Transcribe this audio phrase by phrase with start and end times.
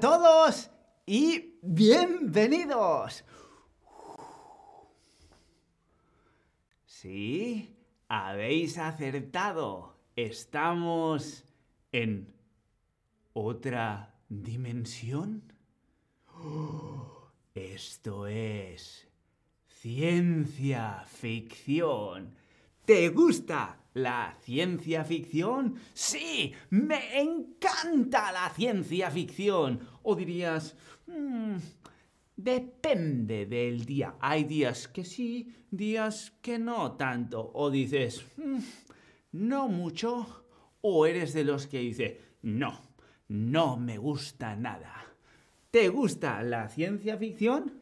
[0.00, 0.70] Todos
[1.04, 3.24] y bienvenidos.
[6.86, 7.76] Sí,
[8.08, 9.98] habéis acertado.
[10.16, 11.44] Estamos
[11.90, 12.32] en
[13.34, 15.52] otra dimensión.
[17.54, 19.08] Esto es
[19.66, 22.34] ciencia ficción.
[22.84, 25.76] ¿Te gusta la ciencia ficción?
[25.94, 29.80] Sí, me encanta la ciencia ficción.
[30.02, 31.56] O dirías, "Mm,
[32.36, 34.16] depende del día.
[34.20, 37.52] Hay días que sí, días que no tanto.
[37.54, 38.58] O dices, "Mm,
[39.32, 40.44] no mucho.
[40.80, 42.80] O eres de los que dice, no,
[43.28, 44.92] no me gusta nada.
[45.70, 47.81] ¿Te gusta la ciencia ficción?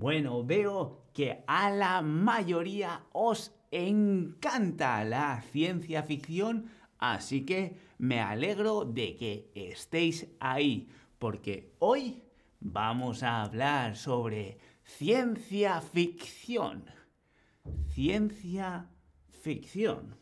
[0.00, 8.86] Bueno, veo que a la mayoría os encanta la ciencia ficción, así que me alegro
[8.86, 12.22] de que estéis ahí, porque hoy
[12.60, 16.86] vamos a hablar sobre ciencia ficción.
[17.88, 18.88] Ciencia
[19.28, 20.16] ficción.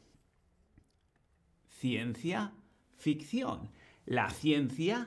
[1.68, 2.52] Ciencia
[2.96, 3.70] ficción.
[4.06, 5.06] La ciencia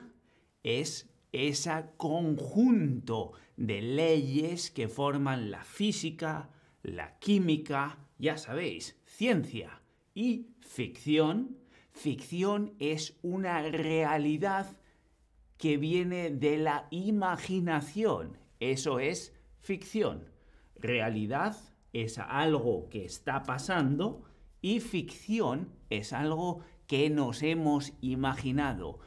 [0.62, 6.50] es ese conjunto de leyes que forman la física,
[6.82, 9.82] la química, ya sabéis, ciencia
[10.14, 11.58] y ficción.
[11.92, 14.76] Ficción es una realidad
[15.58, 18.38] que viene de la imaginación.
[18.60, 20.30] Eso es ficción.
[20.76, 21.56] Realidad
[21.92, 24.24] es algo que está pasando
[24.60, 28.98] y ficción es algo que nos hemos imaginado.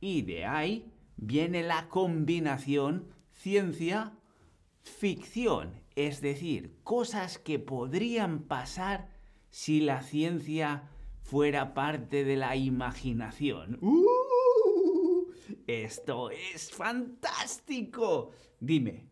[0.00, 9.08] Y de ahí viene la combinación ciencia-ficción, es decir, cosas que podrían pasar
[9.50, 10.90] si la ciencia
[11.22, 13.78] fuera parte de la imaginación.
[13.80, 15.26] ¡Uh!
[15.66, 18.30] Esto es fantástico.
[18.60, 19.08] Dime,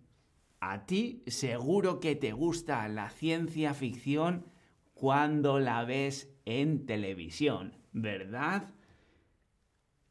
[0.60, 4.47] a ti seguro que te gusta la ciencia ficción
[4.94, 8.72] cuando la ves en televisión, ¿verdad?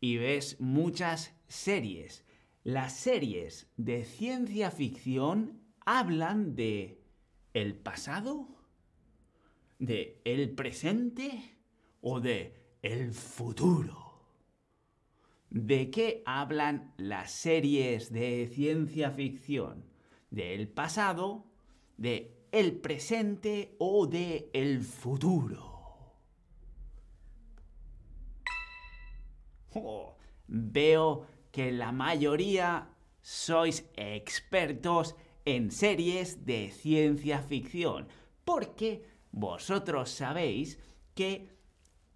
[0.02, 2.26] Y ves muchas series.
[2.64, 7.00] Las series de ciencia ficción hablan de
[7.54, 8.48] el pasado,
[9.78, 11.56] de el presente
[12.02, 14.02] o de el futuro.
[15.52, 19.86] ¿De qué hablan las series de ciencia ficción?
[20.32, 21.46] ¿Del pasado,
[21.98, 25.71] de el presente o de el futuro?
[30.52, 32.90] Veo que la mayoría
[33.22, 38.08] sois expertos en series de ciencia ficción,
[38.44, 40.78] porque vosotros sabéis
[41.16, 41.50] que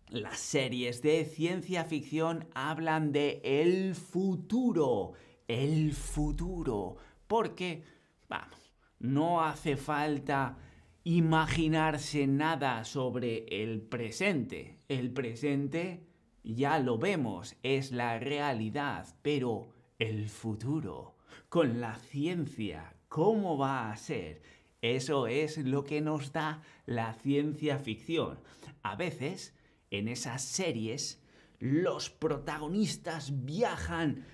[0.09, 5.13] las series de ciencia ficción hablan de el futuro,
[5.47, 6.97] el futuro,
[7.27, 7.83] porque,
[8.27, 10.57] vamos, no hace falta
[11.03, 14.79] imaginarse nada sobre el presente.
[14.87, 16.14] El presente
[16.53, 21.15] ya lo vemos, es la realidad, pero el futuro,
[21.49, 24.43] con la ciencia, ¿cómo va a ser?
[24.81, 28.39] Eso es lo que nos da la ciencia ficción.
[28.83, 29.55] A veces,
[29.89, 31.23] en esas series,
[31.57, 34.25] los protagonistas viajan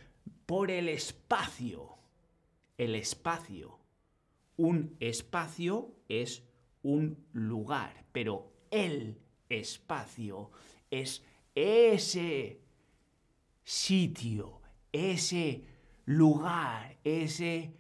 [0.46, 1.98] por el espacio.
[2.78, 3.80] El espacio.
[4.58, 6.44] Un espacio es
[6.84, 10.52] un lugar, pero el espacio
[10.90, 11.24] es
[11.56, 12.62] ese
[13.64, 15.66] sitio, ese
[16.06, 17.76] lugar, ese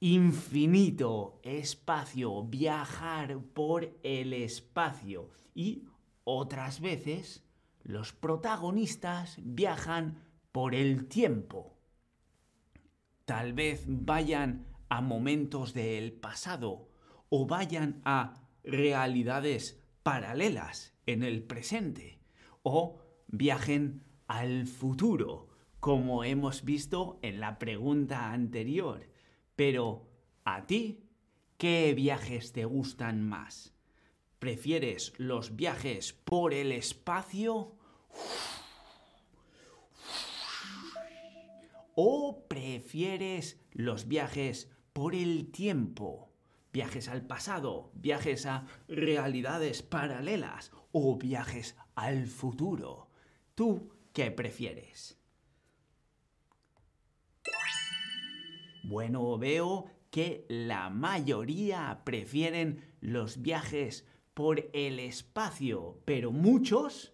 [0.00, 5.30] infinito espacio, viajar por el espacio.
[5.54, 5.84] Y
[6.24, 7.44] otras veces
[7.82, 10.18] los protagonistas viajan
[10.50, 11.78] por el tiempo.
[13.24, 16.88] Tal vez vayan a momentos del pasado
[17.28, 22.21] o vayan a realidades paralelas en el presente
[22.62, 25.48] o viajen al futuro,
[25.80, 29.08] como hemos visto en la pregunta anterior.
[29.56, 30.08] Pero,
[30.44, 31.04] ¿a ti
[31.58, 33.74] qué viajes te gustan más?
[34.38, 37.76] ¿Prefieres los viajes por el espacio?
[41.94, 46.31] ¿O prefieres los viajes por el tiempo?
[46.72, 53.08] Viajes al pasado, viajes a realidades paralelas o viajes al futuro.
[53.54, 55.18] ¿Tú qué prefieres?
[58.84, 67.12] Bueno, veo que la mayoría prefieren los viajes por el espacio, pero muchos...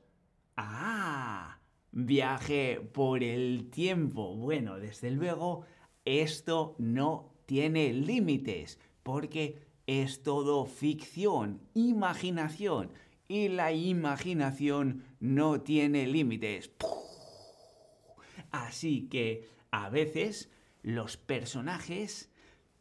[0.57, 1.61] Ah,
[1.93, 4.35] viaje por el tiempo.
[4.35, 5.65] Bueno, desde luego,
[6.05, 9.57] esto no tiene límites, porque
[9.87, 12.93] es todo ficción, imaginación,
[13.27, 16.73] y la imaginación no tiene límites.
[18.51, 20.53] Así que a veces
[20.83, 22.31] los personajes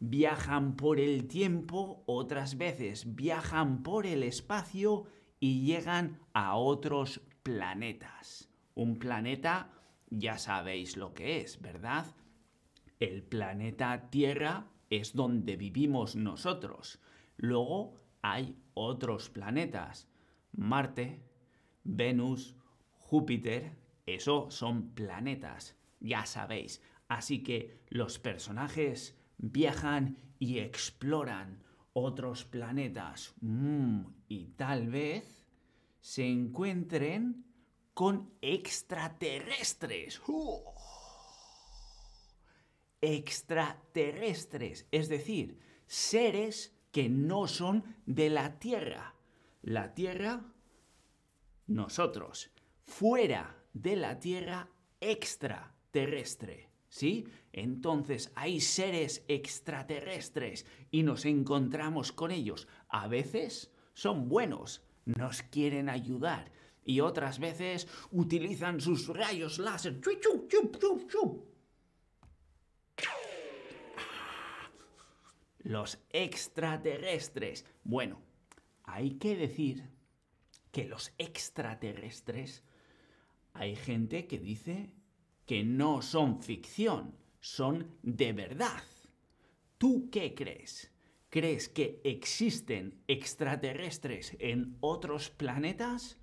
[0.02, 5.06] viajan por el tiempo, otras veces viajan por el espacio
[5.40, 8.50] y llegan a otros planetas.
[8.76, 9.72] Un planeta,
[10.10, 12.06] ya sabéis lo que es, ¿verdad?
[13.00, 17.00] El planeta Tierra es donde vivimos nosotros.
[17.38, 20.08] Luego hay otros planetas.
[20.54, 21.22] Marte,
[21.84, 22.56] Venus,
[22.94, 26.82] Júpiter, eso son planetas, ya sabéis.
[27.08, 31.64] Así que los personajes viajan y exploran
[31.94, 35.46] otros planetas mm, y tal vez
[36.00, 37.46] se encuentren
[37.94, 40.22] con extraterrestres.
[40.28, 40.77] ¡Oh!
[43.02, 49.16] Extraterrestres, es decir, seres que no son de la Tierra.
[49.62, 50.54] La Tierra,
[51.68, 52.52] nosotros.
[52.84, 56.70] Fuera de la Tierra, extraterrestre.
[56.90, 57.28] ¿Sí?
[57.52, 62.68] Entonces hay seres extraterrestres y nos encontramos con ellos.
[62.88, 66.52] A veces son buenos, nos quieren ayudar
[66.86, 70.00] y otras veces utilizan sus rayos láser.
[75.68, 77.66] Los extraterrestres.
[77.84, 78.22] Bueno,
[78.86, 79.84] hay que decir
[80.72, 82.64] que los extraterrestres
[83.52, 84.94] hay gente que dice
[85.46, 88.82] que no son ficción, son de verdad.
[89.78, 90.90] ¿Tú qué crees?
[91.30, 96.18] ¿Crees que existen extraterrestres en otros planetas?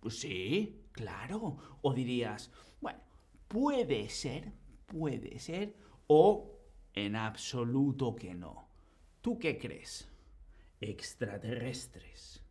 [0.00, 1.56] Pues sí, claro.
[1.80, 2.50] O dirías,
[2.82, 3.00] bueno,
[3.48, 4.52] puede ser,
[4.84, 5.74] puede ser,
[6.06, 6.55] o
[6.96, 8.66] en absoluto que no.
[9.20, 10.08] ¿Tú qué crees?
[10.80, 12.42] Extraterrestres.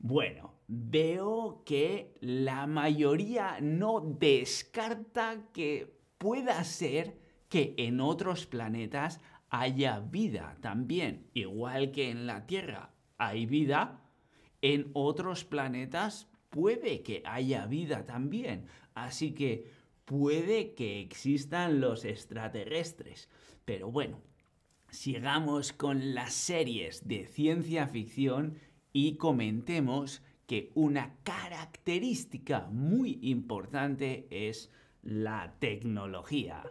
[0.00, 7.18] Bueno, veo que la mayoría no descarta que pueda ser
[7.48, 14.00] que en otros planetas haya vida también, igual que en la Tierra hay vida,
[14.62, 18.66] en otros planetas puede que haya vida también.
[18.94, 19.70] Así que
[20.04, 23.28] puede que existan los extraterrestres.
[23.64, 24.20] Pero bueno,
[24.90, 28.58] sigamos con las series de ciencia ficción
[28.92, 34.70] y comentemos que una característica muy importante es
[35.02, 36.64] la tecnología.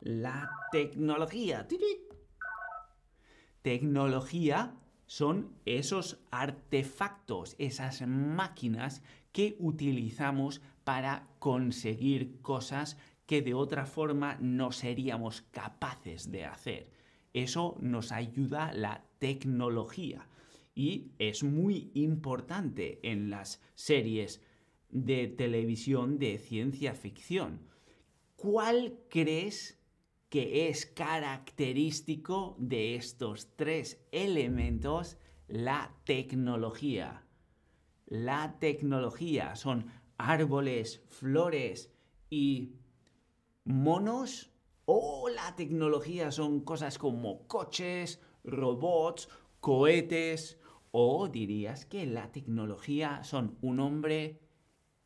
[0.00, 1.66] La tecnología.
[3.62, 4.76] Tecnología
[5.06, 14.72] son esos artefactos, esas máquinas que utilizamos para conseguir cosas que de otra forma no
[14.72, 16.90] seríamos capaces de hacer.
[17.32, 20.28] Eso nos ayuda la tecnología
[20.74, 24.40] y es muy importante en las series
[24.90, 27.60] de televisión de ciencia ficción.
[28.36, 29.78] ¿Cuál crees
[30.28, 35.18] que es característico de estos tres elementos?
[35.48, 37.24] La tecnología.
[38.06, 39.86] La tecnología son
[40.18, 41.92] árboles, flores
[42.30, 42.74] y
[43.64, 44.52] monos
[44.84, 49.28] o la tecnología son cosas como coches, robots,
[49.60, 50.58] cohetes
[50.92, 54.40] o dirías que la tecnología son un hombre,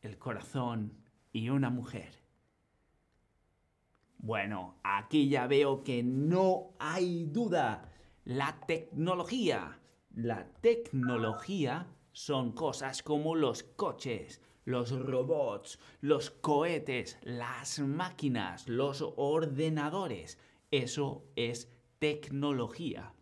[0.01, 0.93] el corazón
[1.33, 2.20] y una mujer.
[4.23, 7.91] Bueno, aquí ya veo que no hay duda.
[8.23, 9.79] La tecnología.
[10.13, 20.37] La tecnología son cosas como los coches, los robots, los cohetes, las máquinas, los ordenadores.
[20.69, 23.13] Eso es tecnología.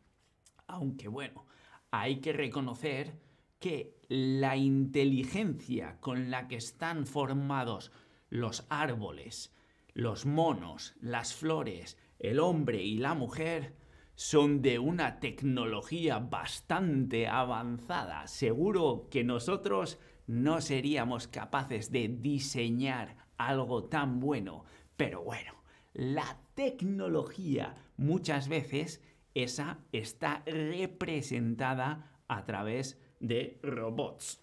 [0.67, 1.45] Aunque bueno,
[1.91, 3.17] hay que reconocer
[3.57, 7.93] que la inteligencia con la que están formados
[8.29, 9.55] los árboles,
[9.99, 13.75] los monos, las flores, el hombre y la mujer
[14.15, 18.27] son de una tecnología bastante avanzada.
[18.27, 24.65] Seguro que nosotros no seríamos capaces de diseñar algo tan bueno.
[24.97, 25.53] Pero bueno,
[25.93, 29.01] la tecnología muchas veces
[29.33, 34.41] esa está representada a través de robots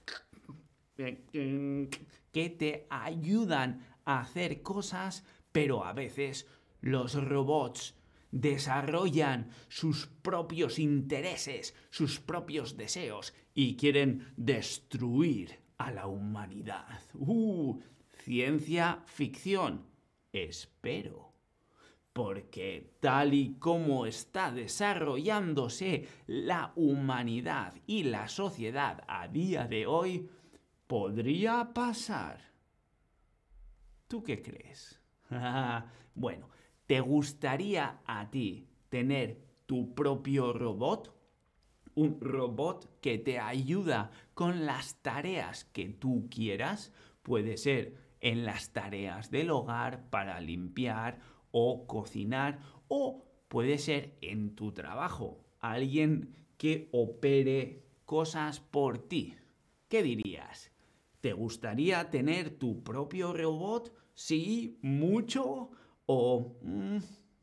[0.96, 5.25] que te ayudan a hacer cosas,
[5.56, 6.46] pero a veces
[6.82, 7.94] los robots
[8.30, 17.00] desarrollan sus propios intereses, sus propios deseos y quieren destruir a la humanidad.
[17.14, 17.80] ¡Uh!
[18.18, 19.86] Ciencia ficción.
[20.30, 21.32] Espero.
[22.12, 30.28] Porque tal y como está desarrollándose la humanidad y la sociedad a día de hoy,
[30.86, 32.52] podría pasar.
[34.06, 35.00] ¿Tú qué crees?
[36.14, 36.49] bueno,
[36.87, 41.14] ¿te gustaría a ti tener tu propio robot?
[41.95, 46.92] Un robot que te ayuda con las tareas que tú quieras.
[47.23, 54.54] Puede ser en las tareas del hogar para limpiar o cocinar o puede ser en
[54.54, 55.45] tu trabajo.
[55.59, 59.35] Alguien que opere cosas por ti.
[59.88, 60.71] ¿Qué dirías?
[61.21, 63.92] ¿Te gustaría tener tu propio robot?
[64.16, 65.70] Sí, mucho.
[66.06, 66.99] O mm,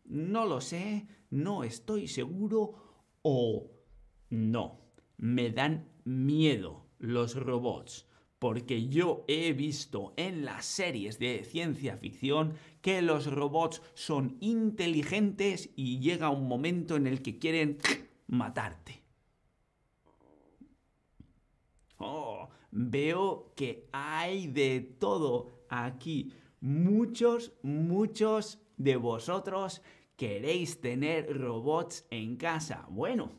[0.05, 2.73] no lo sé, no estoy seguro.
[3.21, 3.71] O
[4.29, 4.81] no,
[5.17, 8.07] me dan miedo los robots.
[8.39, 15.69] Porque yo he visto en las series de ciencia ficción que los robots son inteligentes
[15.77, 17.77] y llega un momento en el que quieren
[18.27, 19.01] matarte.
[21.99, 26.33] Oh, veo que hay de todo aquí.
[26.63, 29.81] Muchos, muchos de vosotros
[30.15, 32.85] queréis tener robots en casa.
[32.89, 33.33] Bueno,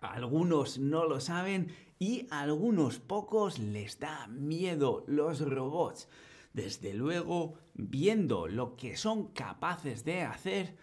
[0.00, 1.68] algunos no lo saben
[1.98, 6.08] y a algunos pocos les da miedo los robots.
[6.54, 10.78] Desde luego, viendo lo que son capaces de hacer,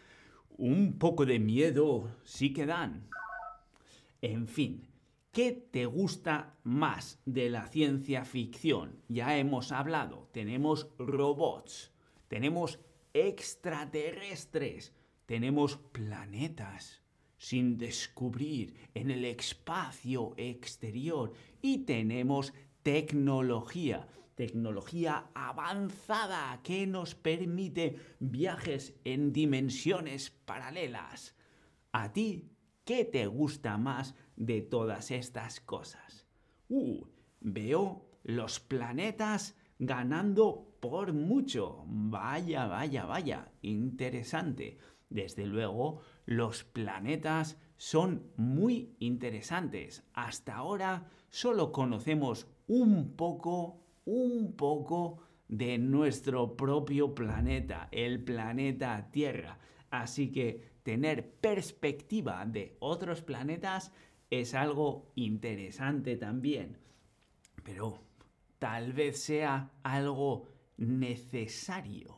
[0.60, 3.10] un poco de miedo sí que dan.
[4.22, 4.88] En fin,
[5.38, 9.04] ¿Qué te gusta más de la ciencia ficción?
[9.08, 11.92] Ya hemos hablado, tenemos robots,
[12.28, 12.80] tenemos
[13.14, 14.96] extraterrestres,
[15.28, 17.04] tenemos planetas
[17.38, 22.52] sin descubrir en el espacio exterior y tenemos
[22.82, 31.36] tecnología, tecnología avanzada que nos permite viajes en dimensiones paralelas.
[31.92, 32.57] ¿A ti
[32.88, 36.26] qué te gusta más de todas estas cosas.
[36.70, 37.04] Uh,
[37.42, 41.84] veo los planetas ganando por mucho.
[41.86, 44.78] Vaya, vaya, vaya, interesante.
[45.10, 50.06] Desde luego, los planetas son muy interesantes.
[50.14, 59.60] Hasta ahora solo conocemos un poco, un poco de nuestro propio planeta, el planeta Tierra.
[59.90, 63.94] Así que tener perspectiva de otros planetas
[64.30, 66.78] es algo interesante también,
[67.64, 68.04] pero
[68.60, 72.18] tal vez sea algo necesario,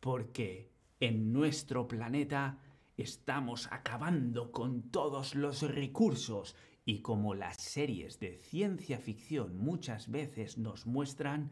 [0.00, 2.58] porque en nuestro planeta
[2.96, 10.56] estamos acabando con todos los recursos y como las series de ciencia ficción muchas veces
[10.56, 11.50] nos muestran,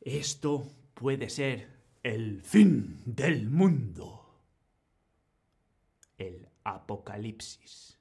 [0.00, 1.75] esto puede ser
[2.06, 4.38] el fin del mundo.
[6.16, 7.98] El apocalipsis.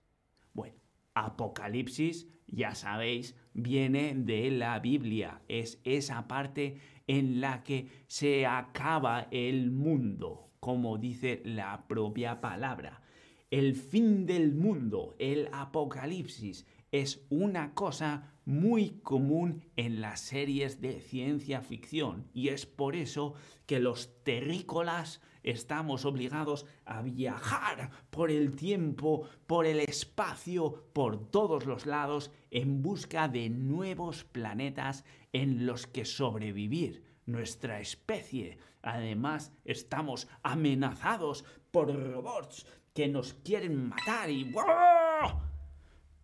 [0.53, 0.75] Bueno,
[1.15, 5.41] Apocalipsis, ya sabéis, viene de la Biblia.
[5.47, 13.01] Es esa parte en la que se acaba el mundo, como dice la propia palabra.
[13.49, 21.01] El fin del mundo, el Apocalipsis, es una cosa muy común en las series de
[21.01, 23.33] ciencia ficción y es por eso
[23.65, 31.65] que los terrícolas estamos obligados a viajar por el tiempo, por el espacio, por todos
[31.65, 37.03] los lados, en busca de nuevos planetas en los que sobrevivir.
[37.27, 38.59] Nuestra especie.
[38.83, 44.53] Además, estamos amenazados por robots que nos quieren matar y...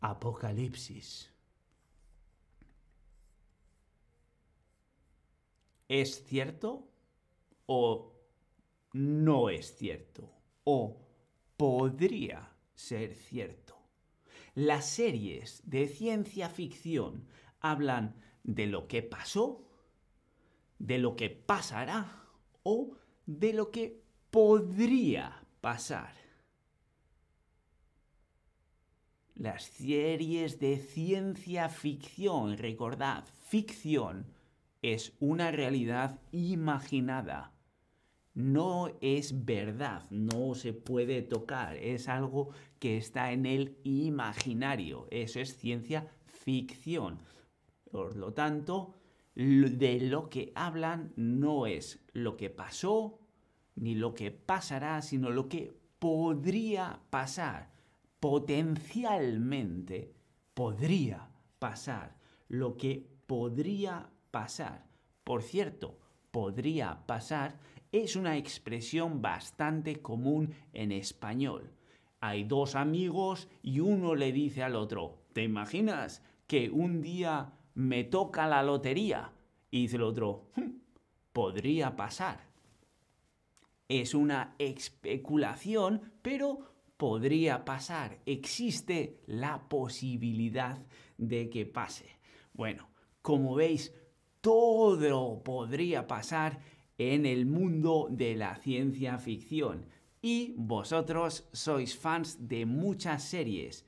[0.01, 1.31] Apocalipsis.
[5.87, 6.87] ¿Es cierto
[7.65, 8.11] o
[8.93, 10.29] no es cierto
[10.63, 10.97] o
[11.57, 13.77] podría ser cierto.
[14.55, 17.27] Las series de ciencia ficción
[17.59, 19.67] hablan de lo que pasó,
[20.79, 22.25] de lo que pasará
[22.63, 26.20] o de lo que podría pasar.
[29.35, 34.25] Las series de ciencia ficción, recordad, ficción
[34.81, 37.53] es una realidad imaginada
[38.33, 45.39] no es verdad, no se puede tocar, es algo que está en el imaginario, eso
[45.39, 47.19] es ciencia ficción.
[47.91, 48.95] Por lo tanto,
[49.35, 53.19] de lo que hablan no es lo que pasó,
[53.75, 57.70] ni lo que pasará, sino lo que podría pasar.
[58.21, 60.13] Potencialmente
[60.53, 62.15] podría pasar.
[62.47, 64.85] Lo que podría pasar.
[65.23, 65.97] Por cierto,
[66.29, 67.57] podría pasar
[67.91, 71.73] es una expresión bastante común en español.
[72.19, 78.03] Hay dos amigos y uno le dice al otro, ¿te imaginas que un día me
[78.03, 79.33] toca la lotería?
[79.71, 80.73] Y dice el otro, hm,
[81.33, 82.51] podría pasar.
[83.89, 86.70] Es una especulación, pero
[87.01, 88.19] podría pasar.
[88.27, 90.85] Existe la posibilidad
[91.17, 92.05] de que pase.
[92.53, 92.89] Bueno,
[93.23, 93.91] como veis,
[94.39, 96.59] todo podría pasar
[96.99, 99.87] en el mundo de la ciencia ficción.
[100.21, 103.83] Y vosotros sois fans de muchas series.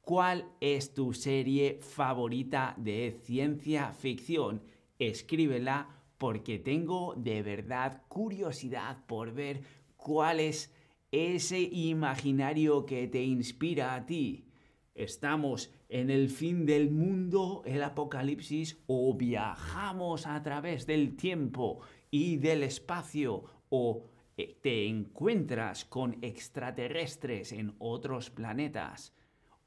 [0.00, 4.62] ¿Cuál es tu serie favorita de ciencia ficción?
[4.98, 9.60] Escríbela porque tengo de verdad curiosidad por ver
[9.98, 10.72] cuál es
[11.10, 14.44] ese imaginario que te inspira a ti.
[14.94, 22.36] ¿Estamos en el fin del mundo, el apocalipsis, o viajamos a través del tiempo y
[22.36, 24.04] del espacio, o
[24.36, 29.12] eh, te encuentras con extraterrestres en otros planetas,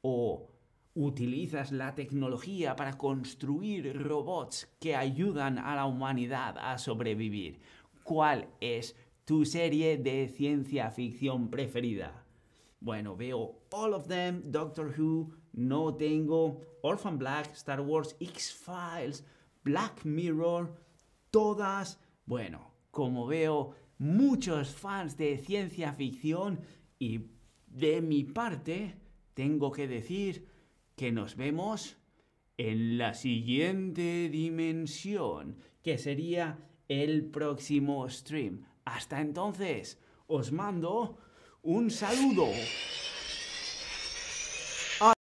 [0.02, 0.48] o
[0.94, 7.60] utilizas la tecnología para construir robots que ayudan a la humanidad a sobrevivir.
[8.02, 8.96] ¿Cuál es
[9.30, 12.26] tu serie de ciencia ficción preferida?
[12.80, 19.24] Bueno, veo All of Them, Doctor Who, no tengo Orphan Black, Star Wars, X-Files,
[19.62, 20.74] Black Mirror,
[21.30, 22.00] todas.
[22.26, 26.62] Bueno, como veo muchos fans de ciencia ficción
[26.98, 27.26] y
[27.68, 28.96] de mi parte
[29.34, 30.48] tengo que decir
[30.96, 31.98] que nos vemos
[32.56, 38.64] en la siguiente dimensión, que sería el próximo stream.
[38.94, 41.18] Hasta entonces, os mando
[41.62, 42.48] un saludo.